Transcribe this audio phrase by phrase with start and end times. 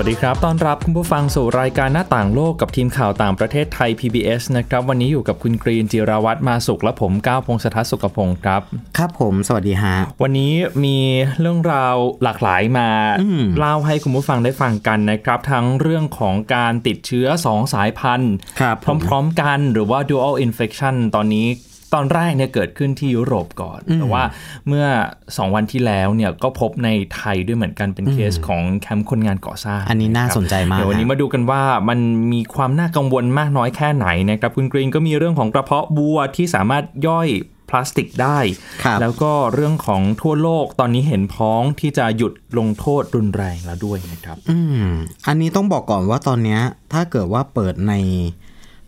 [0.00, 8.62] วัสดีครับ ต้อนรับคุณผู้ฟังสู่รายการหน้าต่างโลกกับทีมข่าวต่างประเทศไทย PBS นะครับ วันนี้อยู่กับคุณกรีนจิราวัตรมาสุขและผมก้าวพงศธรสุขพงศ์ครับ
[8.98, 10.52] ครับผม สวัสดีฮะ วันนี้
[10.84, 10.98] มี
[11.40, 12.88] เรื่องราวหลากหลายมา
[13.20, 18.76] อืมเล่าให้คุณผู้ฟังได้ฟังกันนะครับ ทั้งเรื่องของการติดเชื้อ 2 สายพันธุ์ครับ
[19.06, 21.46] พร้อมๆกันหรือว่า dual infection ตอนนี้
[21.94, 24.24] ตอนแรกเนี่ยเกิดขึ้นที่ยุโรปก่อน แต่ว่า
[24.68, 24.86] เมื่อ
[25.22, 31.98] 2 วันที่แล้วเนี่ยก็พบในไทยด้วยเหมือนกันเป็นเคสของแคมป์คนงานก่อสร้าง อันนี้น่าะครับสนใจมาก เดี๋ยววันนี้ฮะมาดูกันว่ามัน
[32.32, 37.28] มีความน่ากังวลมากน้อยแค่ไหนนะครับคุณกรีนก็มีเรื่องของกระเพาะบัวที่สามารถย่อย
[37.72, 38.38] พลาสติกได้
[38.84, 44.86] ครับแล้วก็เรื่องของทั่วโลกตอนนี้เห็นพ้องที่จะหยุดลงโทษรุนแรงแล้วด้วยนะครับ อืม
[45.26, 46.60] อันนี้ต้องบอกก่อนว่าตอนเนี้ย
[46.92, 47.94] ถ้าเกิดว่าเปิดใน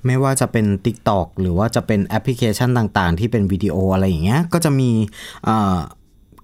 [0.06, 4.90] ไม่ว่าจะเป็น TikTok หรือว่าจะเป็นแอปพลิเคชันต่างๆ ที่เป็นวิดีโออะไรอย่างเงี้ย ก็จะมี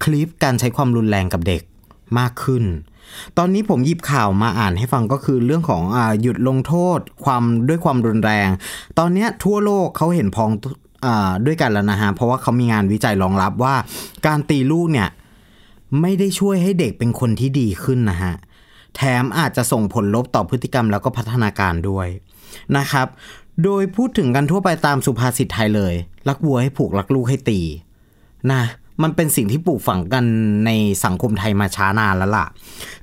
[0.03, 1.61] คลิปการใช้ความรุนแรงกับเด็ก
[2.19, 2.63] มากขึ้น
[3.37, 8.49] ตอนนี้ผมหยิบข่าวมาอ่านให้ฟังก็คือเรื่องของอหยุดลงโทษความด้วยความรุนแรง
[8.99, 10.51] ตอนนี้ทั่วโลกเขาเห็นพ้อง
[11.05, 11.07] อ
[11.45, 13.75] ด้วยกันแล้วนะฮะ เพราะว่าเขามีงานวิจัยรองรับว่า
[14.27, 15.09] การตีลูกเนี่ย
[16.01, 18.33] ไม่ได้ช่วยให้เด็กเป็นคนที่ดีขึ้นนะฮะ
[18.95, 22.07] แถมอาจจะส่งผลลบต่อพฤติกรรมแล้วก็พัฒนาการด้วย
[22.77, 23.07] นะครับ
[23.63, 25.93] โดยพูดถึงกันทั่วไปตามสุภาษิตไทยเลย
[26.27, 27.59] รักวัวให้ผูกรักลูกให้ตี
[28.51, 28.63] นะ
[29.03, 30.25] มันเป็นสิ่งที่ปลูกฝังกัน
[30.65, 30.71] ใน
[31.03, 32.45] สังคมไทยมาช้านานแล้วล่ะ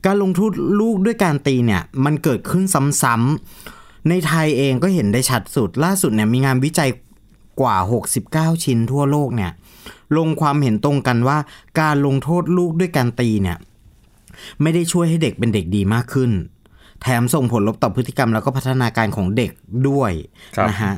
[0.05, 2.64] การลงโทุนลูกด้วยการตีเนี่ย มันเกิดขึ้น
[3.02, 6.91] ซ้ำๆ ในไทยเองก็เห็นได้ชัดสุด ล่าสุดเนี่ยมีงานวิจัย
[7.60, 7.77] กว่า
[8.20, 9.52] 69 ชิ้นทั่วโลกเนี่ย
[10.16, 11.38] ลงความเห็นตรงกันว่า
[11.80, 13.58] การลงโทษลูกด้วยการตีเนี่ย
[14.62, 16.30] ไม่ได้ช่วยให้เด็กเป็นเด็กดีมากขึ้น
[17.05, 19.50] แถมส่งผลลบต่อพฤติกรรมแล้วก็พัฒนาการของเด็ก
[19.88, 20.12] ด้วย
[20.56, 20.94] ครับนะฮะ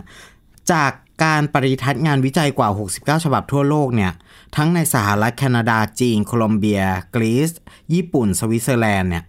[0.72, 0.90] จาก
[1.24, 4.12] การปริทัศน์งานวิจัยกว่า 69 ฉบับทั่วโลกเนี่ย
[4.56, 6.83] ทั้งในสหรัฐแคนาดา จีน โคลอมเบีย
[7.14, 7.50] กรีซ
[7.92, 9.24] ญี่ปุ่น สวิตเซอร์แลนด์เนี่ย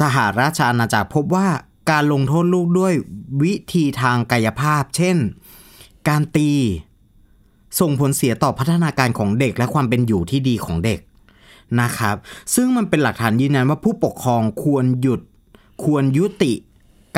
[0.00, 1.48] สหราชอาณาจักรพบว่า
[1.90, 2.94] การลงโทษลูกด้วย
[3.42, 5.16] วิธีทางกายภาพ เช่น
[6.08, 6.50] การตี
[7.80, 11.00] ส่งผลเสียต่อพัฒนาการของเด็กและความเป็นอยู่ที่ดีของเด็ก
[11.80, 12.16] นะครับ
[12.54, 15.20] ซึ่งมันเป็นหลักฐานยืนยันว่าผู้ปกครองควรหยุด
[15.84, 16.52] ควรยุติ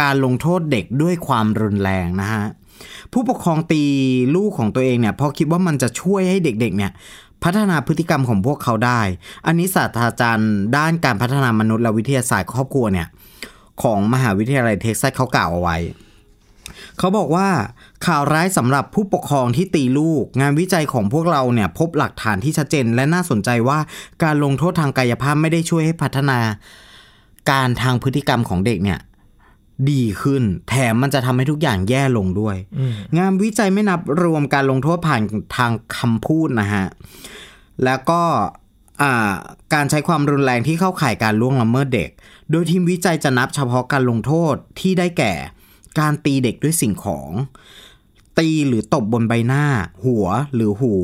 [0.00, 2.44] การลงโทษเด็กด้วยความรุนแรงนะฮะ
[3.12, 3.82] ผู้ปกครองตี
[4.36, 6.92] ลูกของตัวเองเนี่ยเพราะคิดว่ามันจะช่วยให้เด็กๆเนี่ย
[7.44, 9.00] พัฒนาพฤติกรรมของพวกเขาได้
[9.46, 13.06] อันนี้ศาสตราจารย์ด้านการพัฒนามนุษย์และวิทยาศาสตร์ครอบครัวเนี่ย
[13.82, 15.76] ของมหาวิทยาลัยเท็กซัสเขากล่าวเอาไว้
[16.98, 17.48] เขาบอกว่า
[18.06, 23.78] ข่าวร้ายสำหรับผู้ปกครองที่ตีลูก งานวิจัยของพวกเราเนี่ยพบหลักฐานที่ชัดเจน และน่าสนใจว่า
[24.22, 26.38] การลงโทษทางกายภาพไม่ได้ช่วยให้พัฒนา
[27.50, 29.00] การทางพฤติกรรมของเด็กเนี่ย
[29.90, 32.56] ดีขึ้น แถมมันจะทำให้ทุกอย่างแย่ลงด้วย
[33.18, 35.22] งานวิจัยไม่นับรวมการลงโทษผ่าน
[35.56, 36.86] ทางคำพูดนะฮะ
[37.84, 38.22] แล้วก็
[39.02, 39.32] อ่า
[39.74, 42.10] การใช้ความรุนแรงที่เข้าข่ายการล่วงละเมิดเด็ก
[42.50, 45.32] โดยทีมวิจัยจะนับเฉพาะการลงโทษที่ได้แก่
[46.00, 47.30] การตีเด็กด้วยสิ่งของ
[48.38, 49.64] ตีหรือตบบนใบหน้า
[50.04, 50.94] หัวหรือหู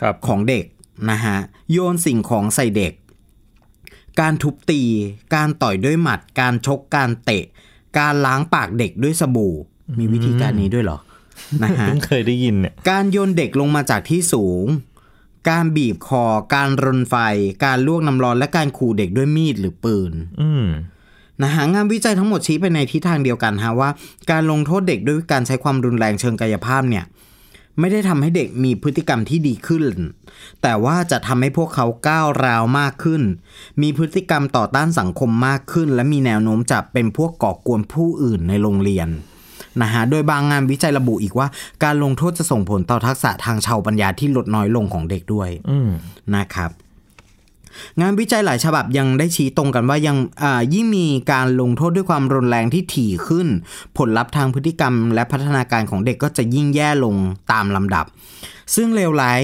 [0.00, 0.64] ครับของเด็ก
[1.10, 1.36] นะฮะ
[1.70, 2.92] โยนสิ่งของใส่เด็ก
[4.20, 4.82] การทุบตี
[5.34, 7.44] การต่อยด้วยหมัด การชกการเตะ
[7.98, 9.54] การล้างปากเด็กด้วยสบู่
[9.98, 10.98] มีวิธีการนี้ด้วยเหรอ
[11.62, 14.66] นะฮะเพิ่งเคยได้ยินเนี่ยการโยนเด็กลงมาจากที่สูง
[15.50, 16.24] การบีบคอ
[16.54, 17.14] การรนไฟ
[17.64, 20.12] การลวกน้ำร้อนและการขู่เด็กด้วยมีดหรือปืน
[20.42, 20.66] อืม
[21.42, 23.90] นะฮะงานวิจัยทั้งหมดชี้ไปในทิศทางเดียวกันฮะว่า
[24.30, 27.04] การลงโทษเด็กด้วยการใช้ความรุนแรงเชิงกายภาพเนี่ย
[27.78, 29.82] ไม่ได้ทำให้เด็กมีพฤติกรรมที่ดีขึ้น
[30.62, 33.22] แต่ว่าจะทำให้พวกเขาก้าวร้าวมากขึ้น
[33.82, 39.08] มีพฤติกรรมต่อต้านสังคมมากขึ้น และมีแนวโน้มจะเป็นพวกก่อกวนผู้อื่นในโรงเรียน
[39.82, 41.46] นะฮะ โดยบางงานวิจัยระบุอีกว่า
[41.84, 45.90] การลงโทษจะส่งผลต่อทักษะทางชาวปัญญาที่ลดน้อยลงของเด็กด้วยอืม
[46.36, 46.70] นะครับ
[48.00, 50.16] งานวิจัยหลายฉบับยังได้ชี้ตรงกันว่ายัง
[50.74, 53.48] ยิ่งมีการลงโทษด้วยความรุนแรงที่ถี่ขึ้น
[53.98, 57.14] ผลลัพธ์ทางพฤติกรรม และพัฒนาการของเด็กก็จะยิ่งแย่ลง
[57.52, 58.04] ตามลำดับ
[58.74, 59.42] ซึ่งเลวร้าย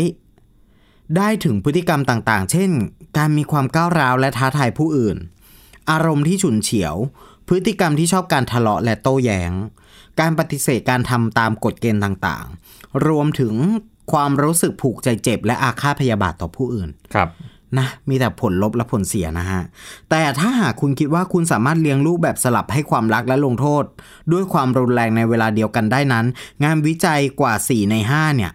[1.16, 2.70] ได้ถึงพฤติกรรมต่างๆ เช่น
[3.16, 5.16] การมีความก้าวร้าวและท้าทายผู้อื่น
[5.90, 6.94] อารมณ์ที่ฉุนเฉียว
[7.48, 9.52] พฤติกรรมที่ชอบการทะเลาะและโต้แย้ง
[10.20, 13.54] การปฏิเสธการทำตามกฎเกณฑ์ต่างๆ รวมถึง
[14.12, 17.28] ความรู้สึกผูกใจเจ็บ และอาฆาตพยาบาทต่อผู้อื่น ครับ
[17.78, 19.62] นะมีแต่ผลลบและผลเสียนะฮะ
[20.10, 23.84] แต่ถ้าหากคุณคิดว่าคุณสามารถเลี้ยงลูกแบบสลับให้ความรักและลงโทษ
[24.32, 26.26] ด้วยความรุนแรงในเวลาเดียวกันได้นั้น
[26.64, 28.52] งานวิจัยกว่า 4 ใน 5 เนี่ย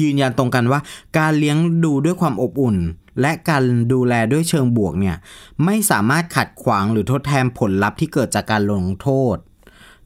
[0.00, 0.80] ยืนยันตรงกันว่า
[1.18, 2.76] การเลี้ยงดูด้วยความอบอุ่น
[3.20, 3.62] และการ
[3.92, 5.16] ดูแลด้วยเชิงบวกเนี่ย
[5.64, 9.36] ไม่สามารถขัดขวางหรือทดแทนผลลัพธ์ที่เกิดจากการลงโทษ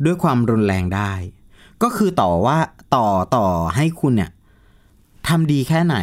[0.04, 1.12] ด้วยความรุนแรงได้
[1.82, 2.58] ก็คือต่อว่า
[2.94, 3.46] ต่อต่อ
[3.76, 4.30] ให้คุณเนี่ย
[5.28, 5.96] ทำดีแค่ไหน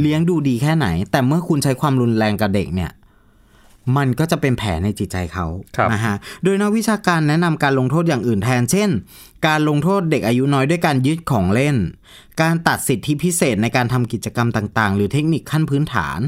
[0.00, 2.90] เลี้ยงดูดีแค่ไหน แต่เมื่อคุณใช้ความรุนแรงกับเด็กเนี่ย
[3.96, 5.46] มันก็จะเป็นแผลในจิตใจเขา
[5.76, 8.90] ครับนะฮะโดยนักวิชาการแนะนำการลงโทษอย่างอื่นแทน เช่น
[9.46, 11.76] การลงโทษเด็กอายุน้อยด้วยการยึดของเล่น
[12.42, 16.20] การตัดสิทธิพิเศษในการทำกิจกรรมต่าง ๆ หรือเทคนิคขั้นพื้นฐาน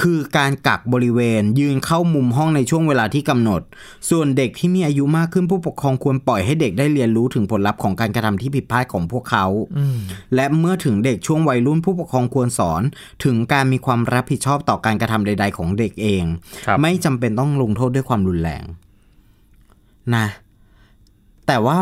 [0.00, 3.62] คือการกักบริเวณ ยืนเข้ามุมห้องในช่วงเวลาที่กำหนด
[4.10, 9.46] ส่วนเด็กที่มีอายุมากขึ้นผู้ปกครองควรปล่อยให้เด็กได้เรียนรู้ถึงผลลัพธ์ของการกระทำที่ผิดพลาดของพวกเขา
[10.34, 12.82] และเมื่อถึงเด็กช่วงวัยรุ่นผู้ปกครองควรสอน
[13.24, 16.24] ถึงการมีความรับผิดชอบต่อการกระทำใด ๆ ของเด็กเอง
[16.66, 18.64] ครับไม่จำเป็นต้องลงโทษด้วยความรุนแรง
[20.14, 20.26] นะ
[21.46, 21.76] แต่ว่า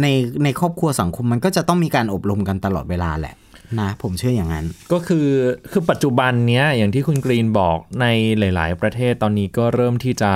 [0.00, 0.06] ใน
[0.44, 3.34] ในครอบครัวสังคมมันก็จะต้องมีการอบรมกันตลอดเวลาแหละ
[3.80, 5.26] นะผมเชื่ออย่างนั้น ก็คือ
[5.70, 8.06] คือปัจจุบันเนี้ยอย่างที่คุณกรีนบอกใน
[8.38, 10.32] หลาย ๆ ประเทศตอนนี้ก็เริ่มที่จะ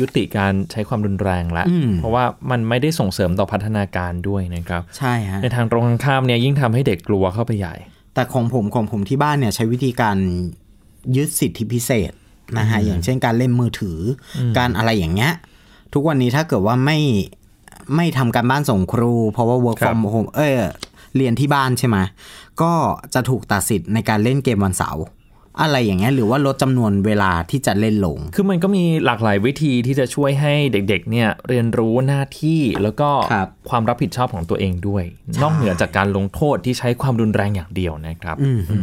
[0.00, 7.74] ยุติการใช้ความรุนแรงแล้วอืมเพราะว่ามันไม่ได้ส่งเสริมต่อพัฒนาการด้วยนะครับ ใช่ฮะในทางตรงกันข้ามเนี่ยยิ่งทำให้เด็กกลัวเข้าไปใหญ่
[8.14, 10.16] แต่ของผมของผมที่บ้านเนี่ยใช้วิธีการ
[11.16, 12.12] ยึดสิทธิพิเศษ
[12.58, 13.98] นะฮะอย่างเช่นการเล่นมือถือ
[14.36, 15.32] อการอะไรอย่างเงี้ย
[15.94, 16.98] ทุกวันนี้ถ้าเกิดว่าไม่
[17.96, 20.60] ไม่ทำการบ้านส่งครู เพราะว่า work ครับ from home เออ
[21.16, 21.96] เรียนที่บ้านใช่ไหม
[22.62, 22.72] ก็
[23.14, 25.04] จะถูกตัดสิทธิ์ในการเล่นเกมวันเสาร์
[25.62, 35.04] อะไรอย่างเงี้ยหรือว่าลดจำนวนเวลาที่จะเล่นลง คือมันก็มีหลากหลายวิธีที่จะช่วยให้เด็กๆ เนี่ยเรียนรู้หน้าที่แล้วก็ครับความรับผิดชอบของตัวเองด้วย
[35.42, 38.76] นอกเหนือจากการลงโทษที่ใช้ความรุนแรงอย่างเดียวนะครับอืมฮึ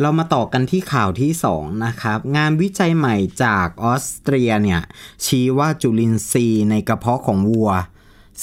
[0.00, 4.80] เรามาต่อกันที่ข่าวที่ 2 นะครับ งานวิจัยใหม่จากออสเตรียเนี่ย
[5.24, 7.70] ชี้ว่าจุลินทรีย์ในกระเพาะของวัว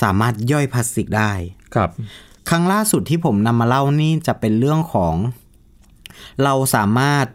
[0.02, 1.32] สามารถย่อยพลาสติกได้
[1.76, 1.90] ครับ
[2.50, 5.16] ครั้งล่าสุดที่ผมนำมาเล่านี่จะเป็นเรื่องของ
[6.44, 7.26] เราสามารถ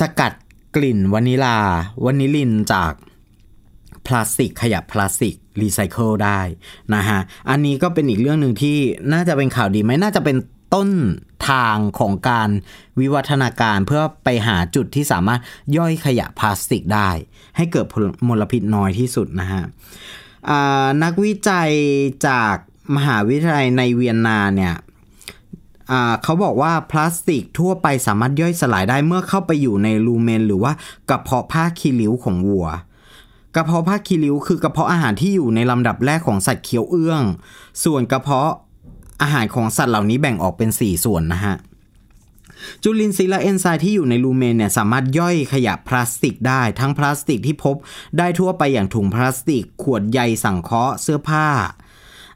[0.00, 0.32] สกัด
[0.76, 1.58] กลิ่นวานิลลา
[2.04, 2.92] vanillin จาก
[4.06, 6.40] พลาสติกขยะพลาสติกรีไซเคิลได้
[6.94, 7.20] นะฮะ
[7.50, 8.76] อันนี้ก็เป็นอีกเรื่องหนึ่งที่
[9.12, 10.36] น่าจะเป็นข่าวดีไหมน่าจะเป็น
[10.74, 10.90] ต้น
[11.48, 12.48] ทางของการ
[13.00, 15.40] วิวัฒนาการเพื่อไปหาจุดที่สามารถ
[15.76, 17.10] ย่อยขยะพลาสติกได้
[17.56, 17.86] ให้เกิด
[18.28, 19.62] มลพิษน้อยที่สุดนะฮะ
[21.02, 21.70] นักวิจัย
[22.28, 22.56] จาก
[22.96, 24.74] มหาวิทยาลัยในเวียนนาเนี่ย
[26.22, 30.72] เขาบอกว่าพลาสติกทั่วไปสามารถย่อยสลายได้เมื่อเข้าไปอยู่ในลูเมน หรือว่า
[31.10, 32.68] กระเพาะผ้าคีริ้วของวัว
[33.54, 37.22] กระเพาะผ้าขี้ริ้วคือกระเพาะอาหารที่อยู่ในลำดับแรกของสัตว์เคี้ยวเอื้อง
[37.84, 38.50] ส่วนกระเพาะ
[39.22, 41.56] อาหารของสัตว์เหล่านี้แบ่งออกเป็น 4 ส่วนนะฮะ
[42.82, 47.76] จุลินทรีย์และเอนไซม์ที่อยู่ใน rumen เนี่ยสามารถย่อยขยะพลาสติกได้ ทั้งพลาสติกที่พบ
[48.18, 51.48] ได้ทั่วไปอย่างถุงพลาสติก ขวดใยสังเคราะห์เสื้อผ้า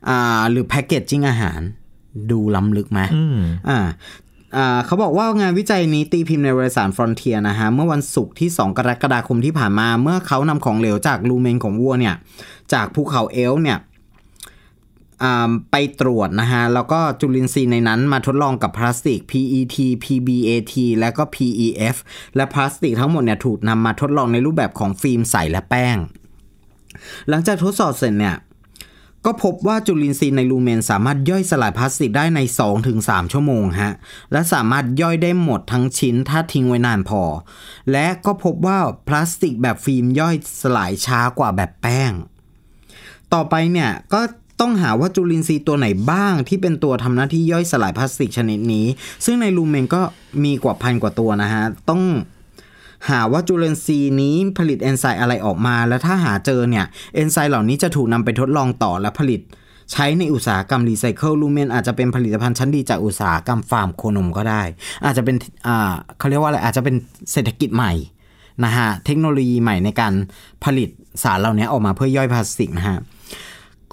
[0.09, 1.61] อ่าหรือ packaging อาหาร
[2.31, 3.79] ดูล้ำลึกไหมอืมอ่า
[4.57, 12.15] อ่าเขาบอกว่างานวิจัยนี้ตีพิมพ์ในวารสาร Frontier นะฮะ เมื่อวันศุกร์ที่ 2 กรกฎาคมที่ผ่านมา เมื่อเขานำของเหลวจาก rumen ของวัวเนี่ย
[12.73, 13.79] จากภูเขาแอลป์เนี่ย
[15.23, 21.97] อ่าไปตรวจนะฮะ แล้วก็จุลินทรีย์ในนั้นมาทดลองกับพลาสติก PET PBAT และก็ PEF
[22.37, 25.97] และพลาสติกทั้งหมดเนี่ยถูกนำมาทดลองในรูปแบบของฟิล์มใสและแป้ง
[27.29, 28.37] หลังจากทดสอบเสร็จเนี่ย
[29.27, 32.41] ก็พบว่าจุลินทรีย์ใน rumen สามารถย่อยสลายพลาสติกได้ใน
[32.87, 33.93] 2-3 ชั่วโมงฮะ
[34.33, 37.23] และสามารถย่อยได้หมดทั้งชิ้นถ้าทิ้งไว้นานพอ
[37.93, 38.79] และก็พบว่า
[39.09, 42.13] พลาสติกแบบฟิล์มย่อยสลายช้ากว่าแบบแป้ง
[43.33, 44.21] ต่อไปเนี่ยก็
[44.61, 48.87] ต้องหาว่าจุลินทรีย์ตัวไหนบ้างที่เป็นตัวทำหน้าที่ย่อยสลายพลาสติกชนิดนี้
[49.25, 50.03] ซึ่งใน rumen ก็
[50.45, 52.03] มีกว่าพันกว่าตัวนะฮะ ต้อง
[53.11, 56.85] หาว่าจุลินทรีย์นี้ผลิตเอนไซม์อะไรออกมา แล้วถ้าหาเจอเนี่ย
[57.15, 59.41] เอนไซม์เหล่านี้จะถูกนำไปทดลองต่อและผลิต
[59.93, 64.63] ใช้ในอุตสาหกรรมรีไซเคิล rumen อาจจะเป็นผลิตภัณฑ์ชั้นดีจากอุตสาหกรรมฟาร์มโคนมก็ได้
[65.05, 66.97] อาจจะเป็นอ่าเขาเรียกว่าอะไรอาจจะเป็น
[67.33, 67.93] เศรษฐกิจใหม่
[68.65, 70.13] นะฮะเทคโนโลยีใหม่ในการ
[70.65, 70.89] ผลิต
[71.23, 72.99] สารเหล่านี้ออกมาเพื่อย่อยพลาสติกนะฮะ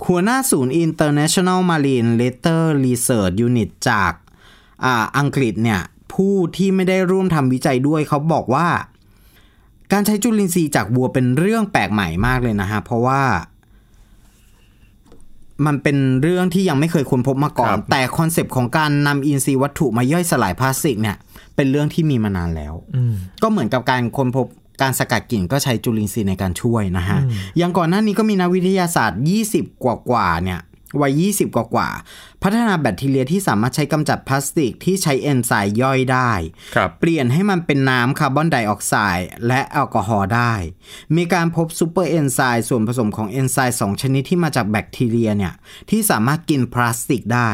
[0.06, 4.14] หัวหน้าศูนย์ International Marine Litter Research Unit จาก
[4.86, 5.82] อาอังกฤษเนี่ย
[6.14, 8.68] ผู้ที่ไม่ได้ร่วมทำวิจัยด้วยเขาบอกว่า
[9.92, 13.22] การใช้จุลินทรีย์จากวัวเป็นเรื่องแปลกใหม่มากเลยนะฮะ เพราะว่า
[15.66, 21.18] มันเป็นเรื่องที่ยังไม่เคยค้นพบมาก่อนครับแต่คอนเซปต์ของการนำอินทรีย์วัตถุมาย่อยสลายพลาสติกเนี่ย
[21.56, 24.46] เป็นเรื่องที่มีมานานแล้วอืมก็เหมือนกับการค้นพบ
[24.82, 27.20] การสกัดกลิ่นก็ใช้จุลินทรีย์ในการช่วยนะฮะ
[27.58, 29.22] อย่างก่อนหน้านี้ก็มีนักวิทยาศาสตร์
[29.54, 30.60] 20 กว่ากว่าๆเนี่ย
[31.02, 36.32] วัย 20 กว่ากว่าๆพัฒนาแบคทีเรียที่สามารถใช้กำจัดพลาสติกที่ใช้เอนไซม์ย่อยได้
[36.76, 40.54] ครับเปลี่ยนให้มันเป็นน้ำคาร์บอนไดออกไซด์และแอลกอฮอล์ได้
[41.16, 45.54] มีการพบ super enzyme ส่วนผสมของเอนไซม์สองชนิดที่มาจากแบคทีเรียเนี่ย
[45.90, 47.52] ที่สามารถกินพลาสติกได้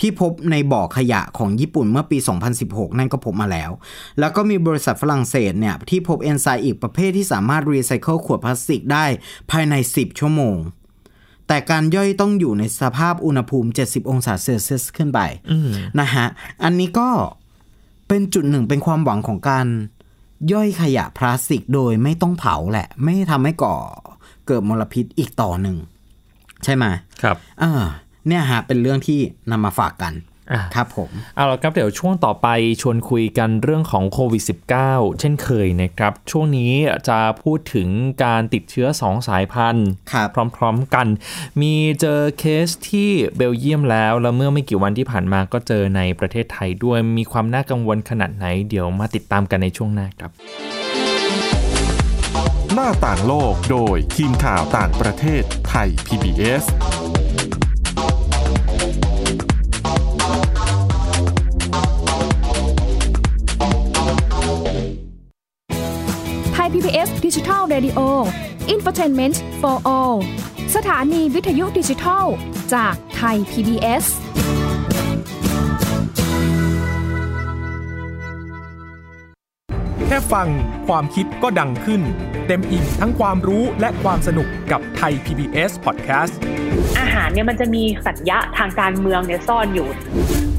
[0.00, 2.18] ที่พบในบ่อขยะของญี่ปุ่นเมื่อปี
[2.58, 3.70] 2016 นั่นก็พบมาแล้ว
[4.18, 9.06] แล้วก็มีบริษัทฝรั่งเศสเนี่ยที่พบเอนไซม์อีกประเภทที่สามารถรีไซเคิลขวดพลาสติกได้
[9.50, 10.56] ภายใน 10 ชั่วโมง
[11.48, 15.20] แต่การย่อยต้องอยู่ในสภาพอุณหภูมิ 70 องศาเซลเซียสขึ้นไป
[16.00, 16.26] นะฮะ
[16.64, 17.08] อันนี้ก็
[18.08, 19.66] เป็นจุดหนึ่งเป็นความหวังของการ
[20.52, 23.74] ย่อยขยะพลาสติกโดยไม่ต้องเผาแหละ ไม่ทำให้ก่อ
[24.46, 25.76] เกิดมลพิษอีกต่อหนึ่ง
[26.64, 26.84] ใช่ไหม
[27.22, 27.72] ครับอ่า
[28.28, 29.18] เนี่ยฮะ เป็นเรื่องที่
[29.50, 30.33] นำมาฝากกันอะ
[30.74, 32.48] ครับผมเอาละครับเดี๋ยวช่วงต่อไป
[32.80, 34.42] ชวนคุยกันเรื่องของโควิด
[34.80, 36.72] -19 เช่นเคยนะครับ ช่วงนี้
[37.08, 37.88] จะพูดถึง
[38.24, 41.06] การติดเชื้อ 2 สายพันธุ์ครับพร้อมๆกัน
[41.60, 50.30] มีเจอเคสที่เบลเยียมแล้ว แล้วเมื่อไม่กี่วันที่ผ่านมาก็เจอในประเทศไทยด้วยมีความน่ากังวลขนาดไหน เดี๋ยวมาติดตามกันในช่วงหน้าครับ
[52.74, 56.64] หน้าต่างโลกโดยทีมข่าวต่างประเทศไทย PBS
[67.24, 68.00] ดิจิทัล Radio
[68.74, 70.16] Infotainment for All
[70.74, 72.24] สถานีวิทยุดิจิทัล
[72.74, 74.04] จากไทย PBS
[80.06, 80.48] แค่ฟัง
[80.86, 82.00] ความคิดก็ดังขึ้น
[82.46, 86.34] เต็มอิ่มทั้งความรู้และความสนุกกับไทย PBS Podcast
[86.98, 89.88] อาหารเนี่ยมันจะมีสัญญะทางการเมืองเนี่ยซ่อนอยู่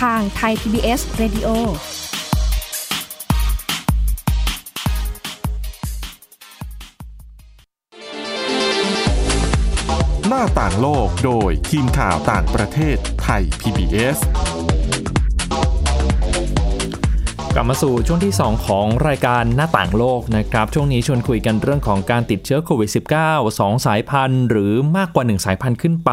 [0.00, 1.48] ทางไทย PBS Radio
[10.28, 14.18] หน้าต่างโลกโดยทีมข่าวต่างประเทศไทย PBS
[17.60, 26.10] ลับมาสู่ช่วงที่ 2 ของรายการหน้าต่างโลกนะครับ ช่วงนี้ชวนคุยกันเรื่องของการติดเชื้อโควิด -19 2 สายพันธุ์ หรือมากกว่า 1 สายพันธุ์ขึ้นไป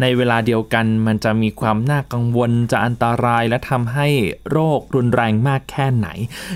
[0.00, 4.08] ในเวลาเดียวกันมันจะมีความน่ากังวลจะอันตรายและทำให้
[4.50, 6.08] โรครุนแรงมากแค่ไหน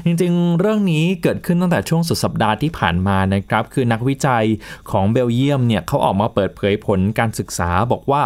[0.05, 4.45] จริงๆ เรื่องนี้เกิดขึ้นตั้งแต่ช่วงสุดสัปดาห์ที่ผ่านมานะครับ คือนักวิจัย
[4.91, 8.23] ของเบลเยียมเนี่ยเขาออกมาเปิดเผยผลการศึกษาบอกว่า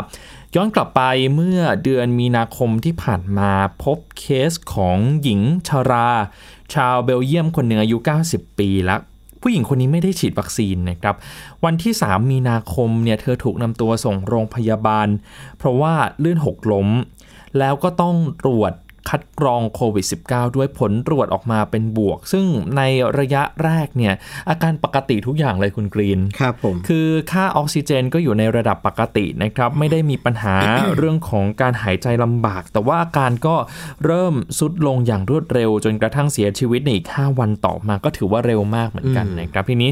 [0.58, 1.02] ย้อนกลับไป
[1.34, 3.52] เมื่อเดือนมีนาคมที่ผ่านมา
[3.84, 6.10] พบเคสของหญิงชารา
[6.75, 7.96] ชาวเบลเยียมคนหนึ่งอายุ
[8.28, 9.00] 90 ปีแล้ว
[9.42, 11.14] ผู้หญิงคนนี้ไม่ได้ฉีดวัคซีนนะครับ
[11.64, 15.08] วันที่ 3 มีนาคมเนี่ยเธอถูกนำตัวส่งโรงพยาบาล
[15.58, 16.88] เพราะว่าลื่นหกล้ม
[17.58, 18.72] แล้วก็ต้องตรวจ
[19.08, 22.46] คัดกรองโควิด -19 ด้วยผลตรวจออกมาเป็นบวก ซึ่ง
[22.76, 22.82] ใน
[23.18, 24.14] ระยะแรกเนี่ย
[24.48, 30.54] อาการปกติทุกอย่างเลยคุณกรีนครับผมคือค่าออกซิเจนก็อยู่ในระดับปกตินะครับ ไม่ได้มีปัญหา
[30.96, 33.56] เรื่องของการหายใจลำบาก แต่ว่าอาการก็
[34.04, 39.90] เริ่มสุดลงอย่างรวดเร็ว จนกระทั่งเสียชีวิตในอีก 5 วันต่อมาก็ถือว่าเร็วมากเหมือนกันนะครับทีนี้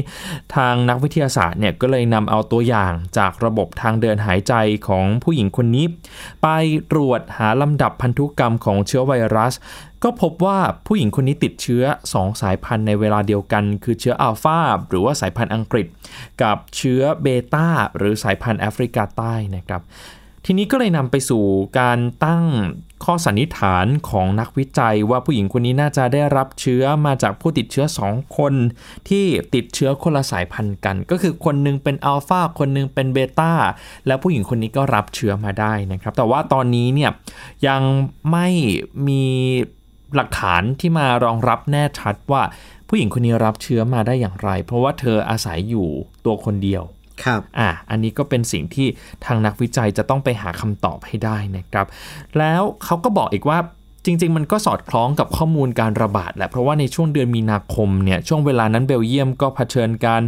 [0.55, 4.53] ทางนักวิทยาศาสตร์เนี่ยก็เลยนำเอาตัวอย่างจากระบบทางเดินหายใจ
[4.87, 5.85] ของผู้หญิงคนนี้
[6.43, 6.47] ไป
[6.91, 9.53] ตรวจหาลำดับพันธุกรรมของเชื้อไวรัส
[10.03, 11.83] ก็พบว่าผู้หญิงคนนี้ติดเชื้อ
[12.13, 14.59] 2 สายพันธุ์ในเวลาเดียวกัน คือเชื้ออัลฟา
[14.89, 15.87] หรือว่าสายพันธุ์อังกฤษ
[16.41, 19.81] กับเชื้อเบต้าหรือสายพันธุ์แอฟริกาใต้นะครับ
[20.47, 21.43] ทีนี้ก็เลยนำไปสู่
[21.79, 22.43] การตั้ง
[23.05, 28.53] ข้อสันนิษฐานของนักวิจัยว่าผู้หญิงคนนี้น่าจะได้รับเชื้อมาจากผู้ติดเชื้อ 2 คน
[29.09, 29.25] ที่
[29.55, 33.53] ติดเชื้อคนละสายพันธุ์กัน ก็คือคนหนึงเป็นอัลฟาคนหนึงเป็นเบต้า
[34.07, 37.11] แล้วผู้หญิงคนนี้ก็รับเชื้อมาได้นะครับ แต่ว่าตอนนี้เนี่ย
[37.67, 37.81] ยัง
[38.31, 38.47] ไม่
[39.07, 39.23] มี
[40.15, 42.41] หลักฐานที่มารองรับแน่ชัดว่า
[42.87, 45.87] ผู้หญิงคนนี้รับเชื้อมาได้อย่างไร เพราะว่าเธออาศัยอยู่
[46.25, 46.83] ตัวคนเดียว
[47.23, 48.87] ครับอะอันนี้ก็เป็นสิ่งที่
[49.25, 51.87] ทางนักวิจัยจะต้องไปหาคำตอบให้ได้นะครับ
[52.37, 53.59] แล้วเขาก็บอกอีกว่า
[54.07, 60.21] จริง ๆ มันก็สอดคล้องกับข้อมูลการระบาดแหละ เพราะว่าในช่วงเดือนมีนาคมเนี่ย ช่วงเวลานั้นเบลเยียมก็เผชิญการ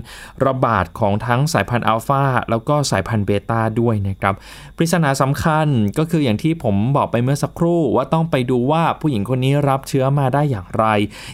[0.46, 4.36] ระบาดของทั้งสายพันธุ์อัลฟาแล้วก็สายพันธุ์เบต้าด้วยนะครับ
[4.78, 5.68] ปริศนาสำคัญ
[5.98, 10.86] ก็คืออย่างที่ผมบอกไปเมื่อสักครู่ว่าต้องไปดูว่าผู้หญิงคนนี้รับเชื้อมาได้อย่างไร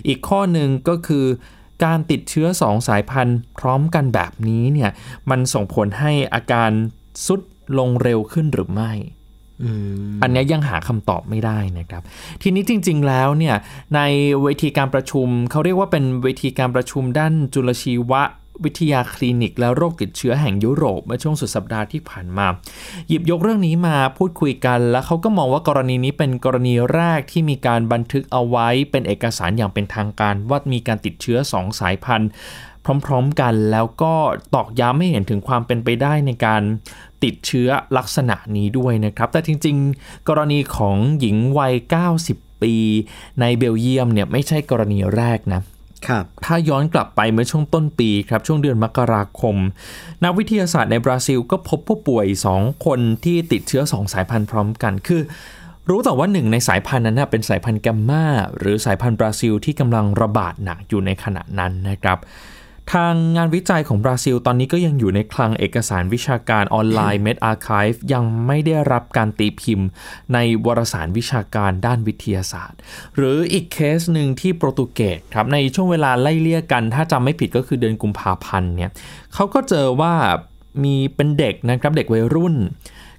[0.07, 1.25] อีกข้อหนึ่งก็คือ
[1.85, 4.91] การติดเชื้อ 2 สายพันธุ์พร้อมกันแบบนี้เนี่ย
[5.29, 6.71] มันส่งผลให้อาการ
[7.25, 7.41] สุด
[7.79, 8.91] ลงเร็วขึ้นหรือไม่
[10.21, 12.03] อันนี้ยังหาคำตอบไม่ได้นะครับ
[12.41, 13.55] ทีนี้จริง ๆ แล้วเนี่ย
[13.95, 13.99] ใน
[14.41, 18.13] เวทีการประชุมเขาเรียกว่าเป็นเวทีการประชุมด้านจุลชีว
[18.63, 22.48] วิทยาคลินิกและโรคติดเชื้อแห่งยุโรปเมื่อช่วงสุดสัปดาห์ที่ผ่านมา
[23.07, 32.29] หยิบยกเรื่องนี้มาพูดคุยกัน แล้วเขาก็มองว่ากรณีนี้เป็นกรณีแรกที่มีการบันทึกเอาไว้เป็นเอกสารอย่างเป็นทางการว่ามีการติดเชื้อ 2 สายพันธุ์
[33.05, 34.13] พร้อมๆกันแล้วก็
[34.55, 36.62] ตอกย้ำให้เห็นถึงความเป็นไปได้ในการ
[37.24, 41.74] ติดเชื้อลักษณะนี้ด้วยนะครับ แต่จริง ๆ กรณีของหญิงวัย
[42.17, 42.74] 90 ปี
[43.39, 45.62] ในเบลเยียมเนี่ยไม่ใช่กรณีแรกนะ
[46.45, 49.55] ถ้าย้อนกลับไปเมื่อช่วงต้นปีครับช่วงเดือนมกราคม
[50.24, 52.25] นักวิทยาศาสตร์ในบราซิลก็พบผู้ป่วย
[52.57, 55.22] 2 คนที่ติดเชื้อ 2 สายพันธุ์พร้อมกัน คือ
[55.89, 58.25] รู้แต่ว่าหนึ่งในสายพันธุ์นั้นเป็นสายพันธุ์แกมมา
[58.57, 62.17] หรือสายพันธุ์บราซิลที่กำลังระบาดหนักอยู่ในขณะนั้นนะครับ
[62.93, 69.87] ทางงานวิจัยของบราซิลตอนนี้ก็ยังอยู่ในคลังเอกสารวิชาการออนไลน์ Med Archive ยังไม่ได้รับการตีพิมพ์
[70.33, 72.77] ในวารสารวิชาการด้านวิทยาศาสตร์
[73.15, 78.94] หรืออีกเคสหนึ่งที่โปรตุเกสครับในช่วงเวลาไล่เลี่ยกัน ถ้าจำไม่ผิดก็คือเดือนกุมภาพันธ์เนี่ย
[79.33, 80.13] เขาก็เจอว่า
[80.83, 82.55] มีเป็นเด็กนะครับเด็กวัยรุ่น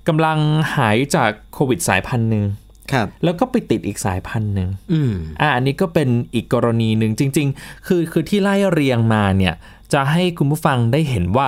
[0.09, 0.39] กำลัง
[0.77, 2.45] หายจากโควิดสายพันธุ์หนึ่ง
[2.93, 9.55] ครับแล้วก็ไปติดอีกสายพันธุ์หนึ่งอืมอ่าอันนี้ก็เป็นอีกกรณีหนึ่งจริง ๆ คือคือที่ไล่เรียงมาเนี่ย
[9.93, 11.47] จะให้คุณผู้ฟังได้เห็นว่า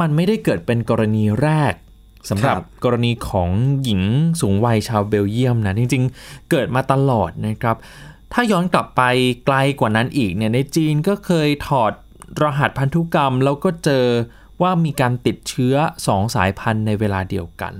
[0.00, 1.74] มันไม่ได้เกิดเป็นกรณีแรก
[2.30, 3.48] สำหรับครับกรณีของ
[3.82, 4.02] หญิง
[4.40, 7.76] สูงวัยชาวเบลเยียมนะจริง ๆ เกิดมาตลอดนะครับ
[8.32, 9.02] ถ้าย้อนกลับไป
[9.46, 11.92] ไกลกว่านั้นอีกเนี่ยในจีนก็เคยถอด
[12.42, 14.06] รหัสพันธุกรรมแล้วก็เจอ
[14.62, 15.74] ว่ามีการติดเชื้อ
[16.06, 17.72] 2สายพันธุ์ในเวลาเดียวกัน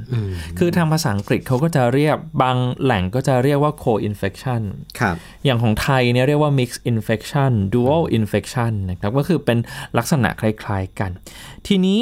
[0.59, 4.63] คือทางภาษาอังกฤษเขาก็จะเรียกบางแหล่งก็จะเรียกว่า co-infection
[5.01, 9.59] ครับอย่างของไทยเนี่ยเรียกว่า mix infection dual infection นะครับก็คือเป็น
[9.99, 11.11] ลักษณะคล้ายๆกัน
[11.69, 11.99] ทีนี้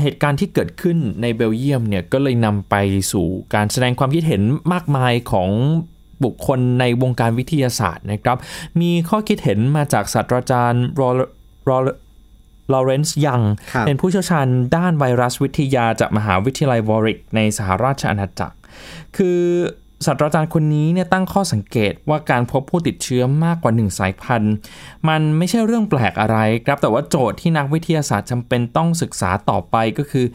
[0.00, 2.74] เหตุการณ์ที่เกิดขึ้นในเบลเยียมเนี่ยก็เลยนำไป
[3.12, 5.50] สู่การแสดงความคิดเห็นมากมายของ
[6.24, 8.38] บุคคลในวงการวิทยาศาสตร์นะครับ
[8.80, 11.08] มีข้อคิดเห็นมาจากศาสตราจารย์รอ
[11.68, 11.78] รอ
[12.72, 18.56] ลอเรนซ์ยังครับเป็นผู้เชี่ยวชาญด้านไวรัสวิทยาจากมหาวิทยาลัยวอริกในสหราชอาณาจักร
[19.16, 19.40] คือ
[20.04, 24.54] ศาสตราจารย์คนนี้เนี่ยตั้งข้อสังเกตว่าการพบผู้ติดเชื้อมากกว่าหนึ่งสายพันธุ์
[25.08, 30.26] มันไม่ใช่เรื่องแปลกอะไรครับ แต่ว่าโจทย์ที่นักวิทยาศาสตร์จำเป็นต้องศึกษาต่อไปก็คือ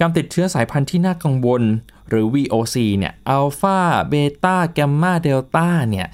[0.00, 1.62] การติดเชื้อสายพันธุ์ที่น่ากังวล
[2.08, 6.06] หรือ VOC เนี่ยอัลฟาเบต้าแกมมาเดลต้าเนี่ย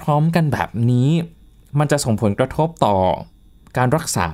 [0.00, 1.08] พร้อมๆกันแบบนี้
[1.78, 2.96] มันจะส่งผลกระทบต่อ
[3.76, 4.28] การรักษา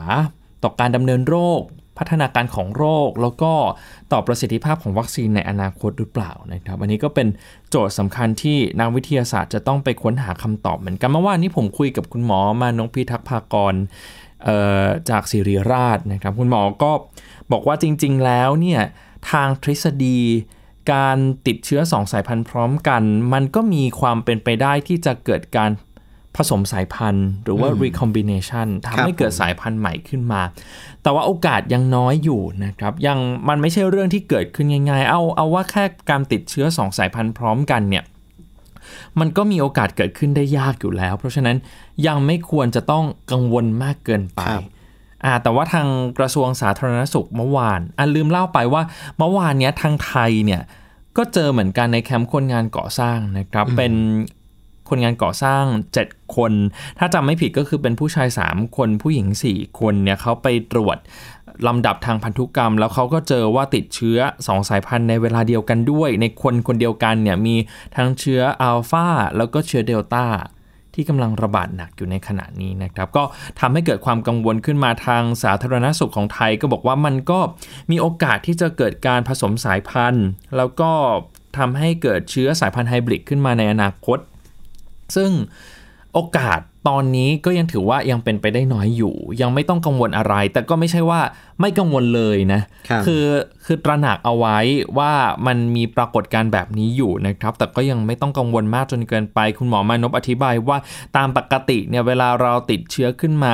[0.63, 1.61] ต่อการดำเนินโรค
[1.99, 3.53] พัฒนาการของโรค แล้วก็
[4.13, 7.29] ต่อประสิทธิภาพของวัคซีนในอนาคตหรือเปล่านะครับอันนี้ก็เป็น
[7.71, 13.75] โจทย์สำคัญที่นักวิทยาศาสตร์จะต้องไปค้นหาคำตอบเหมือนกันเมื่อวานนี้ผมคุยกับคุณหมอมานงพิทักษ์ภากร
[15.11, 16.93] จากศิริราชนะครับคุณหมอก็
[17.53, 18.81] บอกว่าจริง ๆ แล้วเนี่ย
[19.31, 20.21] ทางทฤษฎี
[20.93, 25.71] การติดเชื้อ 2 สายพันธุ์พร้อมกัน มันก็มีความเป็นไปได้ที่จะเกิดการ
[26.37, 30.43] ผสมสายพันธุ์หรือว่าอืม recombination ครัทำบให้เกิดผมสายพันธุ์ใหม่ขึ้นมา
[31.03, 33.19] แต่ว่าโอกาสยังน้อยอยู่นะครับ ยัง
[33.49, 38.05] มันไม่ใช่เรื่องที่เกิดขึ้นง่ายๆ เอาเอาว่าแค่การติดเชื้อ 2 สายพันธุ์พร้อมกันเนี่ย
[39.21, 41.57] มันก็มีโอกาสเกิดขึ้นได้ยากอยู่แล้ว เพราะฉะนั้น
[42.07, 44.41] ยังไม่ควรจะต้องกังวลมากเกินไป
[45.25, 45.87] อ่าแต่ว่าทาง
[46.19, 48.83] กระทรวงสาธารณสุขเมื่อวานอะลืมเล่าไปว่า
[49.19, 50.63] เมื่อวานเนี้ยทางไทยเนี่ย
[51.17, 53.93] ก็เจอเหมือนกันในแคมป์คนงานก่อสร้างนะครับ เป็น
[54.91, 55.65] คนงานก่อสร้าง
[56.01, 56.53] 7 คน
[56.99, 60.99] ถ้าจำไม่ผิดก็คือเป็นผู้ชาย 3 คนผู้หญิง 4 คนเนี่ยเขาไปตรวจ
[61.67, 67.57] ลำดับทางพันธุกรรม แล้วเขาก็เจอว่าติดเชื้อ 2 สายพันธุ์ในเวลาเดียวกันด้วย ในคนคนเดียวกันเนี่ยมี
[67.97, 70.27] ทั้งเชื้ออัลฟาแล้วก็เชื้อเดลต้า
[70.95, 73.25] ที่กำลังระบาดหนักอยู่ในขณะนี้นะครับ ก็
[73.61, 77.41] ทำให้เกิดความกังวลขึ้นมาทางสาธารณสุขของไทย ก็บอกว่ามันก็
[77.91, 80.91] มีโอกาสที่จะเกิดการผสมสายพันธุ์ แล้วก็
[81.59, 84.19] ทำให้เกิดเชื้อสายพันธุ์ไฮบริดขึ้นมาในอนาคต
[85.15, 85.31] ซึ่ง
[86.15, 91.21] โอกาสตอนนี้ก็ยังถือว่ายังเป็นไปได้น้อยอยู่ ยังไม่ต้องกังวลอะไร แต่ก็ไม่ใช่ว่า
[91.61, 92.61] ไม่กังวลเลยนะ
[93.07, 93.25] คือ
[93.65, 94.59] คือตระหนักเอาไว้
[94.99, 95.13] ว่า
[95.47, 100.79] มันมีปรากฏการณ์แบบนี้อยู่นะครับ แต่ก็ยังไม่ต้องกังวลมากจนเกินไป คุณหมอมานพอธิบายว่า
[101.17, 103.53] ตามปกติเนี่ยเวลาเราติดเชื้อขึ้นมา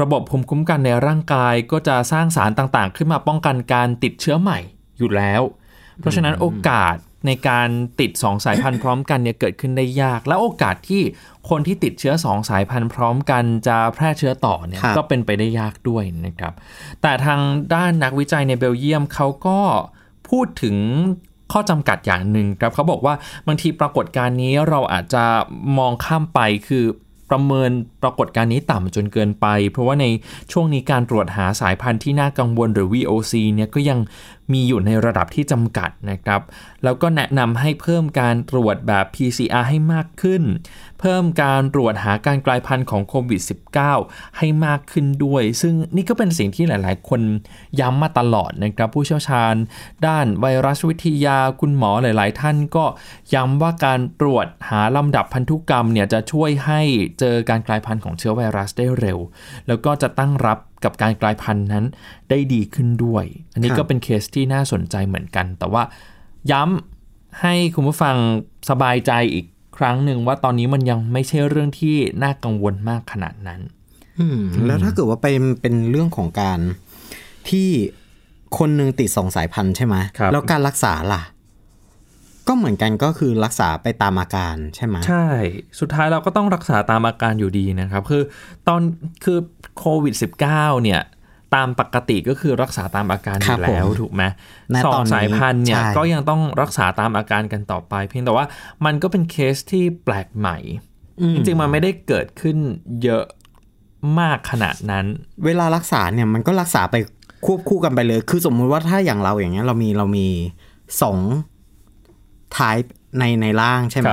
[0.00, 4.58] ระบบภูมิคุ้มกันในร่างกายก็จะสร้างสารต่างๆ ขึ้นมาป้องกันการติดเชื้อใหม่
[4.98, 5.42] อยู่แล้ว
[6.00, 7.68] เพราะฉะนั้นโอกาส ในการ
[8.00, 11.02] ติด 2 สายพันธุ์พร้อมกันเนี่ยเกิดขึ้นได้ยาก และโอกาสที่
[11.50, 16.52] คนที่ติดเชื้อ 2 สายพันธุ์พร้อมกันจะแพร่เชื้อต่อเนี่ยก็เป็นไปได้ยากด้วยนะครับ
[17.02, 17.40] แต่ทาง
[17.74, 19.58] ด้านนักวิจัยในเบลเยียมเขาก็
[20.28, 20.76] พูดถึง
[21.52, 23.14] ข้อจำกัดอย่างหนึ่งครับเขาบอกว่า
[23.46, 25.24] บางทีปรากฏการณ์นี้เราอาจจะ
[25.78, 26.84] มองข้ามไปคือ
[27.32, 27.70] ประเมิน
[28.02, 30.06] ปรากฏการณ์นี้ต่ำจนเกินไป เพราะว่าใน
[30.52, 33.98] ช่วงนี้การตรวจหาสายพันธุ์ที่น่ากังวลหรือ VOC เนี่ยก็ยัง
[34.52, 36.40] มีอยู่ในระดับที่จำกัดนะครับ
[36.84, 40.42] แล้วก็แนะนำให้เพิ่มการตรวจแบบ PCR ให้มากขึ้น
[41.04, 43.42] เพิ่มการตรวจหาการกลายพันธุ์ของโควิด
[43.88, 47.20] -19 ให้มากขึ้นด้วย ซึ่งนี่ก็เป็นสิ่งที่หลาย ๆ คน
[47.80, 49.54] ย้ำมาตลอดนะครับ ผู้เชี่ยวชาญ
[50.06, 52.84] ด้านไวรัสวิทยาคุณหมอหลาย ๆ ท่านก็
[53.34, 56.80] ย้ำว่าการตรวจหาลำดับพันธุกรรมเนี่ยจะช่วยให้
[57.20, 59.18] เจอการกลายพันธุ์ของเชื้อไวรัสได้เร็ว
[59.68, 61.84] แล้วก็จะตั้งรับกับการกลายพันธุ์นั้น
[62.30, 65.82] ได้ดีขึ้นด้วย อันนี้ก็เป็นเคสที่น่าสนใจเหมือนกัน แต่ว่า
[66.50, 68.16] ย้ำให้คุณผู้ฟัง
[68.70, 73.60] สบายใจอีก ครั้งหนึ่งว่าตอนนี้มันยังไม่ใช่เรื่องที่น่ากังวลมากขนาดนั้น
[74.20, 76.58] อืมแล้วถ้าเกิดว่าเป็นเป็นเรื่องของการ
[77.48, 77.68] ที่
[78.58, 79.96] คนหนึ่งติดสองสายพันธุ์ใช่ไหม
[80.32, 81.22] แล้วการรักษาล่ะ
[82.48, 85.26] ก็เหมือนกันก็คือรักษาไปตามอาการใช่ไหมใช่
[85.80, 88.22] สุดท้ายเราก็ต้องรักษาตามอาการอยู่ดีนะครับ คือ
[88.68, 88.80] ตอน
[89.24, 89.38] คือ
[89.78, 90.14] โควิด
[90.48, 91.00] -19 เนี่ย
[91.54, 94.22] ตามปกติก็คือรักษาตามอาการอยู่แล้วถูกไหม
[94.84, 98.44] สองสายพันธุ์เนี่ยก็ยังต้องรักษาตามอาการกันต่อไป เพียงแต่ว่า
[98.84, 100.58] มันก็เป็นเคสที่แปลกใหม่
[101.34, 102.56] จริงๆมันไม่ได้เกิดขึ้น
[103.02, 103.24] เยอะ
[104.20, 105.06] มากขนาดนั้น
[105.44, 106.96] เวลารักษาเนี่ยมันก็รักษาไป
[107.46, 110.26] ควบคู่กันไปเลย คือสมมุติว่าถ้าอย่างเราอย่างเงี้ยเรามีเรามี
[111.02, 111.18] สอง
[112.56, 112.76] ทาย
[113.18, 114.12] ในในร่างใช่ไหม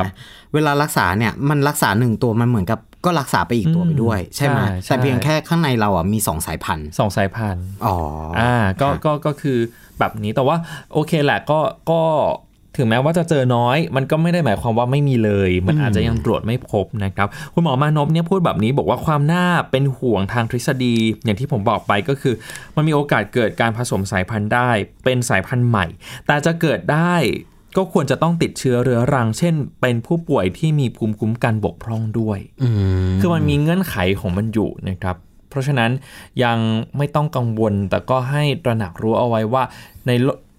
[0.54, 7.96] เวลารักษาเนี่ยมันรักษาหนึ่งตัวมันเหมือนกับ ก็รักษาไปอีกตัวไปด้วย ใช่ไหมแต่เพียงแค่ข้างในเราอะมีสองสายพันธุ์สองสายพันธุ์อ๋อ
[8.40, 9.58] อ่าก็ก็ก็คือ
[10.00, 10.56] แบบนี้แต่ว่า
[10.94, 11.60] โอเคแหละก็
[11.92, 12.02] ก็
[12.78, 22.36] ถึงแม้ว่าจะเจอน้อย มันก็ไม่ได้หมายความว่าไม่มีเลย มันอาจจะยังตรวจไม่พบนะครับ คุณหมอมานพเนี่ยพูดแบบนี้บอกว่าความน่าเป็นห่วงทางทฤษฎี อย่างที่ผมบอกไปก็คือ
[22.76, 24.70] มันมีโอกาสเกิดการผสมสายพันธุ์ได้
[25.04, 25.86] เป็นสายพันธุ์ใหม่
[26.28, 27.16] แต่จะเกิดได้
[27.78, 32.40] ก็ควรจะต้องติดเชื้อเรื้อรัง เช่น เป็นผู้ป่วยที่มีภูมิคุ้มกันบกพร่องด้วย
[33.20, 35.18] คือมันมีเงื่อนไขของมันอยู่นะครับ
[35.50, 35.92] เพราะฉะนั้น
[36.44, 36.58] ยัง
[36.98, 39.64] ไม่ต้องกังวลแต่ก็ให้ตระหนักรู้เอาไว้ว่า
[40.08, 40.12] ใน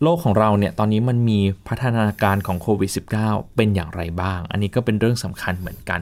[0.05, 2.90] โลกของเราเนี่ยตอนนี้มันมีพัฒนาการของโควิด
[3.22, 5.98] -19 เป็นอย่างไรบ้าง อันนี้ก็เป็นเรื่องสำคัญเหมือนกัน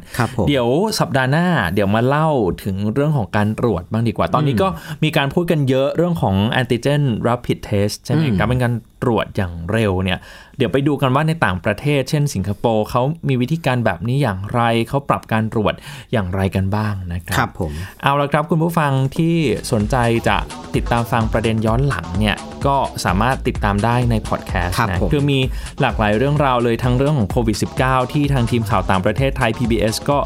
[0.49, 0.69] เดี๋ยว
[1.01, 2.29] สัปดาห์หน้าเดี๋ยวมาเล่า
[2.65, 4.69] ถึงเรื่องของการตรวจบ้างดีกว่า ตอนนี้ก็
[5.05, 10.19] มีการพูดกันเยอะเรื่องของ antigen rapid test ใช่ไหมครับเป็นการตรวจอย่างเร็วเนี่ย
[10.57, 15.75] เดี๋ยวไปดูกันว่าในต่างประเทศ เช่น สิงคโปร์เขามีวิธีการแบบนี้อย่างไรเขาปรับการตรวจ
[16.13, 17.73] อย่างไรกันบ้างนะครับครับผม
[18.03, 19.35] เอาละครับคุณผู้ฟังที่
[19.73, 19.97] สนใจ
[20.29, 20.37] จะ
[20.75, 25.39] ติดตามฟังประเด็นย้อนหลังเนี่ยก็สามารถติดตามได้ในพอดแคสต์นะคือมี
[25.81, 30.19] หลากหลายเรื่องราวเลยทั้งเรื่องของโควิด -19 ที่ทางทีมข่าวต่างประเทศไทย PBS ก็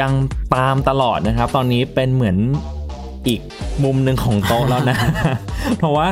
[0.00, 0.12] ยัง
[0.54, 2.36] ตามตลอดนะครับ ตอนนี้เป็นเหมือน
[3.28, 3.40] อีก
[3.84, 4.96] มุมหนึ่งของโต๊ะแล้วนะ
[5.78, 6.06] เพราะว่า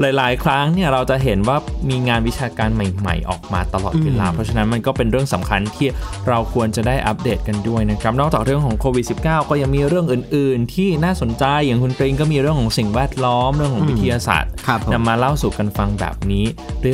[0.00, 1.56] หลาย ๆ ครั้งเนี่ยเราจะเห็นว่า
[1.88, 5.88] มีงานวิชาการใหม่ ๆ ออกมาตลอดเวลา เพราะฉะนั้นมันก็เป็นเรื่องสำคัญที่
[6.28, 14.50] เราควรจะได้อัปเดตกันด้วยนะครับ นอกจากเรื่องของโควิด -19 ก็ยังมีเรื่องอื่น ๆ ที่น่าสนใจอย่างคุณกรีนก็มีเรื่องของสิ่งแวดล้อมเรื่องของวิทยาศาสตร์
[14.92, 16.44] นำมาเล่าสู่กันฟังแบบนี้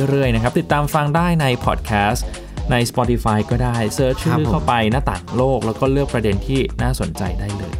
[0.09, 2.25] เรื่อย ๆ นะครับ ติดตามฟังได้ในพอดแคสต์
[2.71, 7.73] ใน Spotify ก็ได้ search ชื่อเข้าไปหน้าต่างโลก แล้วก็เลือกประเด็นที่น่าสนใจได้เลย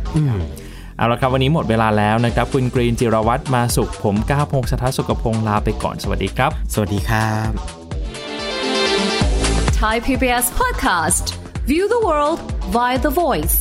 [0.99, 7.49] เอาละครับวันนี้หมดเวลาแล้วนะครับ คุณกรีนจิรวัตรมาสุข ผมก้าวพงศธรสุขพงศ์ลาไปก่อนสวัสดีครับ สวัสดีครับ
[9.81, 11.25] Thai PBS Podcast
[11.69, 12.39] View the world
[12.75, 13.55] via the voice